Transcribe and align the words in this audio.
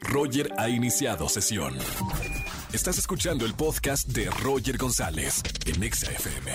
Roger 0.00 0.52
ha 0.58 0.68
iniciado 0.68 1.28
sesión. 1.28 1.76
Estás 2.72 2.98
escuchando 2.98 3.46
el 3.46 3.54
podcast 3.54 4.08
de 4.08 4.28
Roger 4.30 4.76
González 4.76 5.42
en 5.66 5.82
Exa 5.82 6.12
FM. 6.12 6.52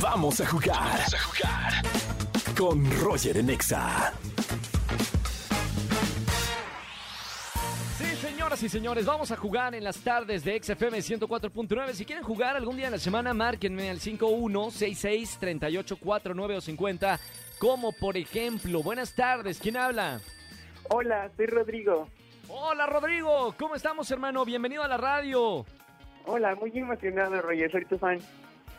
Vamos 0.00 0.40
a 0.40 0.46
jugar. 0.46 0.76
Vamos 0.76 1.14
a 1.14 1.18
jugar. 1.18 1.82
Con 2.56 3.00
Roger 3.00 3.36
en 3.38 3.50
Exa. 3.50 4.12
Señoras 8.20 8.62
y 8.62 8.68
señores, 8.68 9.04
vamos 9.04 9.30
a 9.30 9.36
jugar 9.36 9.74
en 9.74 9.84
las 9.84 9.98
tardes 9.98 10.42
de 10.44 10.58
XFM 10.62 10.98
104.9. 10.98 11.92
Si 11.92 12.04
quieren 12.04 12.24
jugar 12.24 12.56
algún 12.56 12.76
día 12.76 12.86
en 12.86 12.92
la 12.92 12.98
semana, 12.98 13.32
márquenme 13.34 13.90
al 13.90 14.00
51663849 14.00 16.56
o 16.56 16.60
50. 16.60 17.20
Como 17.58 17.92
por 17.92 18.16
ejemplo, 18.16 18.82
buenas 18.82 19.14
tardes, 19.14 19.58
¿quién 19.60 19.76
habla? 19.76 20.20
Hola, 20.88 21.30
soy 21.36 21.46
Rodrigo. 21.46 22.08
Hola 22.48 22.86
Rodrigo, 22.86 23.54
¿cómo 23.58 23.74
estamos 23.74 24.10
hermano? 24.10 24.44
Bienvenido 24.44 24.82
a 24.82 24.88
la 24.88 24.96
radio. 24.96 25.66
Hola, 26.24 26.54
muy 26.54 26.76
emocionado, 26.78 27.40
Roger, 27.42 27.70
soy 27.70 27.84
tu 27.84 27.98
fan. 27.98 28.18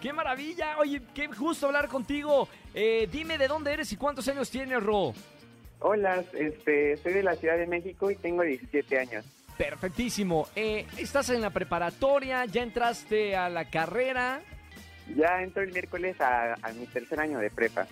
¡Qué 0.02 0.14
maravilla! 0.14 0.78
Oye, 0.80 1.02
qué 1.14 1.28
gusto 1.28 1.68
hablar 1.68 1.88
contigo. 1.88 2.48
Eh, 2.74 3.08
dime 3.12 3.38
de 3.38 3.48
dónde 3.48 3.74
eres 3.74 3.92
y 3.92 3.98
cuántos 3.98 4.28
años 4.28 4.50
tienes, 4.50 4.82
Ro. 4.82 5.14
Hola, 5.80 6.24
este, 6.34 6.98
soy 6.98 7.14
de 7.14 7.24
la 7.24 7.36
Ciudad 7.36 7.58
de 7.58 7.68
México 7.68 8.10
y 8.10 8.16
tengo 8.16 8.44
17 8.44 9.00
años. 9.00 9.26
Perfectísimo. 9.58 10.48
Eh, 10.56 10.88
¿Estás 10.98 11.30
en 11.30 11.42
la 11.42 11.50
preparatoria? 11.50 12.46
¿Ya 12.46 12.64
entraste 12.64 13.36
a 13.36 13.50
la 13.50 13.70
carrera? 13.70 14.42
Ya 15.16 15.42
entro 15.42 15.64
el 15.64 15.74
miércoles 15.74 16.20
a, 16.22 16.54
a 16.54 16.72
mi 16.74 16.86
tercer 16.88 17.20
año 17.20 17.40
de 17.40 17.50
prepa. 17.50 17.86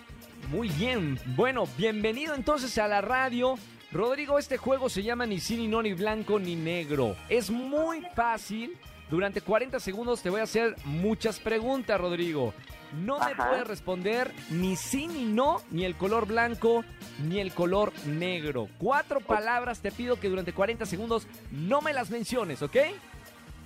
Muy 0.50 0.68
bien. 0.70 1.18
Bueno, 1.36 1.66
bienvenido 1.76 2.34
entonces 2.34 2.78
a 2.78 2.88
la 2.88 3.00
radio. 3.00 3.56
Rodrigo, 3.90 4.38
este 4.38 4.58
juego 4.58 4.88
se 4.90 5.02
llama 5.02 5.24
ni 5.26 5.40
sí, 5.40 5.56
ni 5.56 5.66
no, 5.66 5.82
ni 5.82 5.94
blanco, 5.94 6.38
ni 6.38 6.56
negro. 6.56 7.16
Es 7.28 7.50
muy 7.50 8.02
fácil. 8.14 8.76
Durante 9.10 9.40
40 9.40 9.80
segundos 9.80 10.20
te 10.22 10.28
voy 10.28 10.40
a 10.40 10.44
hacer 10.44 10.76
muchas 10.84 11.40
preguntas, 11.40 11.98
Rodrigo. 11.98 12.52
No 12.92 13.18
me 13.18 13.32
Ajá. 13.32 13.48
puedes 13.48 13.66
responder 13.66 14.32
ni 14.50 14.76
sí, 14.76 15.06
ni 15.06 15.24
no, 15.24 15.62
ni 15.70 15.84
el 15.84 15.94
color 15.96 16.26
blanco, 16.26 16.84
ni 17.26 17.40
el 17.40 17.52
color 17.52 17.92
negro. 18.06 18.68
Cuatro 18.78 19.20
palabras 19.20 19.80
te 19.80 19.90
pido 19.90 20.20
que 20.20 20.28
durante 20.28 20.52
40 20.52 20.84
segundos 20.84 21.26
no 21.50 21.80
me 21.80 21.94
las 21.94 22.10
menciones, 22.10 22.60
¿ok? 22.62 22.76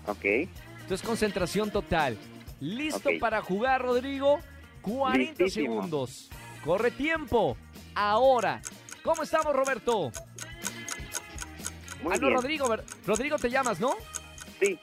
Ok, 0.06 0.24
Entonces, 0.24 1.02
concentración 1.06 1.70
total. 1.70 2.16
¿Listo 2.60 3.10
para 3.20 3.42
jugar, 3.42 3.82
Rodrigo? 3.82 4.38
40 4.82 5.18
Listísimo. 5.44 5.74
segundos. 5.74 6.30
Corre 6.64 6.90
tiempo. 6.92 7.56
Ahora. 7.94 8.60
¿Cómo 9.02 9.22
estamos, 9.22 9.54
Roberto? 9.54 10.12
muy 12.02 12.14
ah, 12.14 12.18
no, 12.18 12.26
bien. 12.28 12.34
Rodrigo. 13.06 13.38
te 13.38 13.50
llamas, 13.50 13.80
¿no? 13.80 13.94
Sí, 14.60 14.78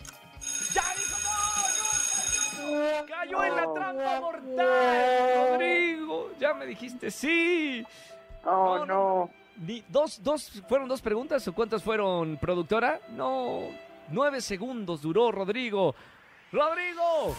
¡Ya 0.74 0.84
dijo 0.96 1.18
no! 1.24 3.00
¡No! 3.00 3.06
¡Cayó 3.06 3.44
en 3.44 3.56
la 3.56 3.74
trampa 3.74 4.20
mortal! 4.22 5.52
¡Rodrigo! 5.52 6.32
Ya 6.40 6.54
me 6.54 6.66
dijiste 6.66 7.12
sí. 7.12 7.86
oh 8.46 8.86
no. 8.86 9.30
Ni- 9.58 9.84
dos, 9.90 10.24
dos, 10.24 10.64
¿Fueron 10.70 10.88
dos 10.88 11.02
preguntas 11.02 11.46
o 11.48 11.54
cuántas 11.54 11.84
fueron, 11.84 12.38
productora? 12.38 13.02
No, 13.10 13.62
nueve 14.10 14.42
segundos 14.42 15.02
duró, 15.02 15.32
Rodrigo. 15.32 15.96
¡Rodrigo! 16.52 17.36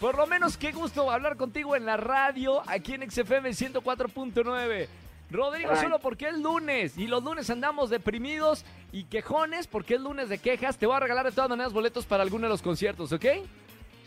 Por 0.00 0.16
lo 0.16 0.26
menos 0.26 0.56
qué 0.56 0.72
gusto 0.72 1.10
hablar 1.10 1.36
contigo 1.36 1.76
en 1.76 1.84
la 1.84 1.98
radio, 1.98 2.62
aquí 2.66 2.94
en 2.94 3.10
XFM 3.10 3.50
104.9. 3.50 4.88
Rodrigo, 5.30 5.70
Ay. 5.72 5.80
solo 5.80 5.98
porque 6.00 6.28
es 6.28 6.38
lunes 6.38 6.98
y 6.98 7.06
los 7.06 7.22
lunes 7.22 7.48
andamos 7.50 7.88
deprimidos 7.90 8.64
y 8.92 9.04
quejones 9.04 9.66
porque 9.66 9.94
es 9.94 10.00
lunes 10.00 10.28
de 10.28 10.38
quejas, 10.38 10.76
te 10.76 10.86
voy 10.86 10.96
a 10.96 11.00
regalar 11.00 11.24
de 11.26 11.32
todas 11.32 11.50
maneras 11.50 11.72
boletos 11.72 12.04
para 12.04 12.22
alguno 12.22 12.44
de 12.46 12.50
los 12.50 12.62
conciertos, 12.62 13.12
¿ok? 13.12 13.24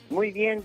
Muy 0.09 0.31
bien. 0.31 0.63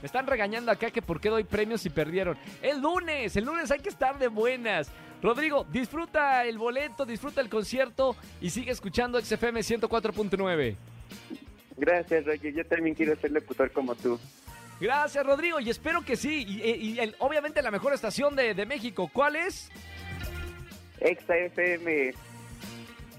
Me 0.00 0.06
están 0.06 0.26
regañando 0.26 0.70
acá 0.70 0.90
que 0.90 1.02
por 1.02 1.20
qué 1.20 1.28
doy 1.28 1.44
premios 1.44 1.80
si 1.80 1.90
perdieron. 1.90 2.36
El 2.62 2.80
lunes, 2.80 3.36
el 3.36 3.44
lunes 3.44 3.70
hay 3.70 3.80
que 3.80 3.88
estar 3.88 4.18
de 4.18 4.28
buenas. 4.28 4.90
Rodrigo, 5.22 5.66
disfruta 5.70 6.44
el 6.44 6.58
boleto, 6.58 7.04
disfruta 7.06 7.40
el 7.40 7.48
concierto 7.48 8.14
y 8.40 8.50
sigue 8.50 8.70
escuchando 8.70 9.20
XFM 9.20 9.60
104.9. 9.60 10.76
Gracias, 11.78 12.24
Roger. 12.24 12.54
Yo 12.54 12.66
también 12.66 12.94
quiero 12.94 13.16
ser 13.16 13.32
locutor 13.32 13.70
como 13.70 13.94
tú. 13.94 14.18
Gracias, 14.80 15.24
Rodrigo, 15.24 15.60
y 15.60 15.70
espero 15.70 16.02
que 16.02 16.16
sí. 16.16 16.44
Y, 16.46 16.62
y- 16.62 16.92
y 16.92 16.98
el- 17.00 17.14
obviamente 17.18 17.62
la 17.62 17.70
mejor 17.70 17.94
estación 17.94 18.36
de, 18.36 18.52
de 18.54 18.66
México, 18.66 19.08
¿cuál 19.12 19.36
es? 19.36 19.70
Exa 21.00 21.36
FM. 21.36 22.12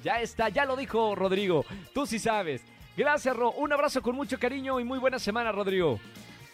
Ya 0.03 0.21
está, 0.21 0.49
ya 0.49 0.65
lo 0.65 0.75
dijo 0.75 1.15
Rodrigo. 1.15 1.65
Tú 1.93 2.05
sí 2.05 2.19
sabes. 2.19 2.61
Gracias, 2.95 3.35
Ro. 3.35 3.51
Un 3.51 3.73
abrazo 3.73 4.01
con 4.01 4.15
mucho 4.15 4.39
cariño 4.39 4.79
y 4.79 4.83
muy 4.83 4.99
buena 4.99 5.19
semana, 5.19 5.51
Rodrigo. 5.51 5.99